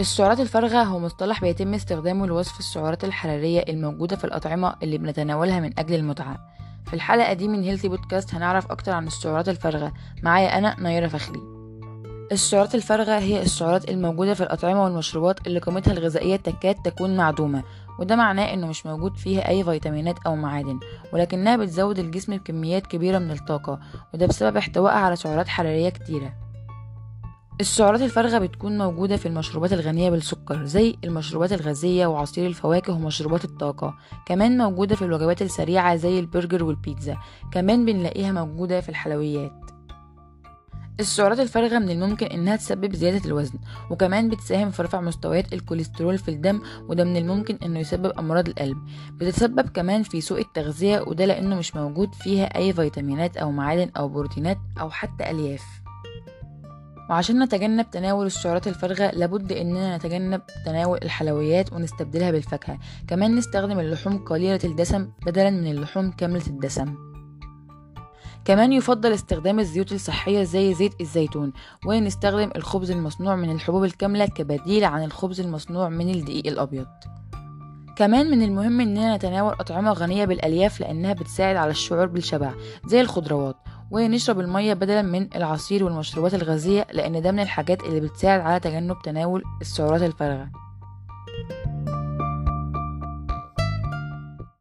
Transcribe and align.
السعرات 0.00 0.40
الفارغة 0.40 0.82
هو 0.82 0.98
مصطلح 0.98 1.40
بيتم 1.40 1.74
استخدامه 1.74 2.26
لوصف 2.26 2.58
السعرات 2.58 3.04
الحرارية 3.04 3.64
الموجودة 3.68 4.16
في 4.16 4.24
الأطعمة 4.24 4.74
اللي 4.82 4.98
بنتناولها 4.98 5.60
من 5.60 5.78
أجل 5.78 5.94
المتعة. 5.94 6.38
في 6.86 6.94
الحلقة 6.94 7.32
دي 7.32 7.48
من 7.48 7.62
هيلثي 7.62 7.88
بودكاست 7.88 8.34
هنعرف 8.34 8.70
أكتر 8.70 8.92
عن 8.92 9.06
السعرات 9.06 9.48
الفارغة. 9.48 9.92
معايا 10.22 10.58
أنا 10.58 10.76
نيرة 10.80 11.06
فخري. 11.06 11.40
السعرات 12.32 12.74
الفارغة 12.74 13.18
هي 13.18 13.42
السعرات 13.42 13.88
الموجودة 13.88 14.34
في 14.34 14.40
الأطعمة 14.42 14.84
والمشروبات 14.84 15.46
اللي 15.46 15.60
قيمتها 15.60 15.92
الغذائية 15.92 16.36
تكاد 16.36 16.74
تكون 16.74 17.16
معدومة 17.16 17.62
وده 17.98 18.16
معناه 18.16 18.54
إنه 18.54 18.66
مش 18.66 18.86
موجود 18.86 19.16
فيها 19.16 19.48
أي 19.48 19.64
فيتامينات 19.64 20.16
أو 20.26 20.36
معادن 20.36 20.80
ولكنها 21.12 21.56
بتزود 21.56 21.98
الجسم 21.98 22.36
بكميات 22.36 22.86
كبيرة 22.86 23.18
من 23.18 23.30
الطاقة 23.30 23.80
وده 24.14 24.26
بسبب 24.26 24.56
احتوائها 24.56 24.98
على 24.98 25.16
سعرات 25.16 25.48
حرارية 25.48 25.88
كتيرة. 25.88 26.43
السعرات 27.60 28.02
الفارغة 28.02 28.38
بتكون 28.38 28.78
موجودة 28.78 29.16
في 29.16 29.26
المشروبات 29.26 29.72
الغنية 29.72 30.10
بالسكر 30.10 30.64
زي 30.64 30.96
المشروبات 31.04 31.52
الغازية 31.52 32.06
وعصير 32.06 32.46
الفواكه 32.46 32.92
ومشروبات 32.92 33.44
الطاقة. 33.44 33.94
كمان 34.26 34.58
موجودة 34.58 34.96
في 34.96 35.02
الوجبات 35.02 35.42
السريعة 35.42 35.96
زي 35.96 36.18
البرجر 36.18 36.64
والبيتزا. 36.64 37.16
كمان 37.52 37.84
بنلاقيها 37.84 38.32
موجودة 38.32 38.80
في 38.80 38.88
الحلويات. 38.88 39.52
السعرات 41.00 41.40
الفارغة 41.40 41.78
من 41.78 41.90
الممكن 41.90 42.26
إنها 42.26 42.56
تسبب 42.56 42.94
زيادة 42.96 43.24
الوزن 43.26 43.58
وكمان 43.90 44.28
بتساهم 44.28 44.70
في 44.70 44.82
رفع 44.82 45.00
مستويات 45.00 45.52
الكوليسترول 45.52 46.18
في 46.18 46.28
الدم 46.28 46.60
وده 46.88 47.04
من 47.04 47.16
الممكن 47.16 47.58
إنه 47.62 47.78
يسبب 47.78 48.18
أمراض 48.18 48.48
القلب. 48.48 48.78
بتتسبب 49.12 49.68
كمان 49.68 50.02
في 50.02 50.20
سوء 50.20 50.40
التغذية 50.40 51.00
وده 51.00 51.24
لأنه 51.24 51.56
مش 51.56 51.76
موجود 51.76 52.14
فيها 52.14 52.44
أي 52.56 52.72
فيتامينات 52.72 53.36
أو 53.36 53.50
معادن 53.50 53.90
أو 53.96 54.08
بروتينات 54.08 54.58
أو 54.80 54.90
حتى 54.90 55.30
ألياف. 55.30 55.64
وعشان 57.10 57.42
نتجنب 57.42 57.90
تناول 57.90 58.26
السعرات 58.26 58.68
الفارغة 58.68 59.10
لابد 59.10 59.52
إننا 59.52 59.96
نتجنب 59.96 60.42
تناول 60.66 60.98
الحلويات 61.02 61.72
ونستبدلها 61.72 62.30
بالفاكهة. 62.30 62.78
كمان 63.08 63.36
نستخدم 63.36 63.80
اللحوم 63.80 64.24
قليلة 64.24 64.60
الدسم 64.64 65.08
بدلا 65.26 65.50
من 65.50 65.66
اللحوم 65.70 66.10
كاملة 66.10 66.46
الدسم. 66.46 66.94
كمان 68.44 68.72
يفضل 68.72 69.12
استخدام 69.12 69.58
الزيوت 69.58 69.92
الصحية 69.92 70.42
زي 70.42 70.74
زيت 70.74 71.00
الزيتون 71.00 71.52
ونستخدم 71.86 72.50
الخبز 72.56 72.90
المصنوع 72.90 73.36
من 73.36 73.50
الحبوب 73.50 73.84
الكاملة 73.84 74.26
كبديل 74.26 74.84
عن 74.84 75.04
الخبز 75.04 75.40
المصنوع 75.40 75.88
من 75.88 76.10
الدقيق 76.10 76.46
الأبيض. 76.46 76.86
كمان 77.96 78.30
من 78.30 78.42
المهم 78.42 78.80
إننا 78.80 79.16
نتناول 79.16 79.52
أطعمة 79.52 79.92
غنية 79.92 80.24
بالألياف 80.24 80.80
لأنها 80.80 81.12
بتساعد 81.12 81.56
على 81.56 81.70
الشعور 81.70 82.06
بالشبع 82.06 82.54
زي 82.86 83.00
الخضروات. 83.00 83.56
ونشرب 83.94 84.40
المية 84.40 84.74
بدلا 84.74 85.02
من 85.02 85.28
العصير 85.36 85.84
والمشروبات 85.84 86.34
الغازية 86.34 86.86
لأن 86.92 87.22
ده 87.22 87.32
من 87.32 87.40
الحاجات 87.40 87.82
اللي 87.84 88.00
بتساعد 88.00 88.40
على 88.40 88.60
تجنب 88.60 88.96
تناول 89.04 89.42
السعرات 89.60 90.02
الفارغة. 90.02 90.63